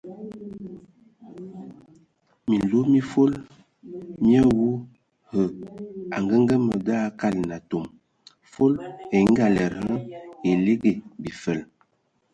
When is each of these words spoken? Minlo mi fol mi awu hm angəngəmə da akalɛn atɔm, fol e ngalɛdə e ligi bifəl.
Minlo 2.49 2.79
mi 2.91 3.01
fol 3.11 3.31
mi 4.21 4.31
awu 4.43 4.67
hm 5.31 5.51
angəngəmə 6.15 6.73
da 6.87 6.95
akalɛn 7.07 7.49
atɔm, 7.57 7.85
fol 8.51 8.73
e 9.15 9.17
ngalɛdə 9.31 9.93
e 10.49 10.51
ligi 10.65 10.93
bifəl. 11.21 11.59